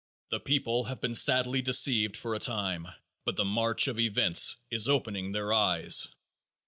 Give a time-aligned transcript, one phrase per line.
[0.31, 2.87] The people have been sadly deceived for a time,
[3.23, 6.07] but the march of events is opening their eyes.